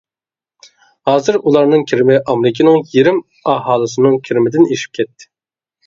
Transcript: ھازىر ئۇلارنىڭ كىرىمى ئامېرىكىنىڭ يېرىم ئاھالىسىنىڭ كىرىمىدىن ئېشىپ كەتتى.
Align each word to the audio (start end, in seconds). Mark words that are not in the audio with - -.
ھازىر 1.09 1.37
ئۇلارنىڭ 1.51 1.85
كىرىمى 1.93 2.17
ئامېرىكىنىڭ 2.23 2.81
يېرىم 2.97 3.23
ئاھالىسىنىڭ 3.55 4.21
كىرىمىدىن 4.29 4.69
ئېشىپ 4.73 5.01
كەتتى. 5.03 5.35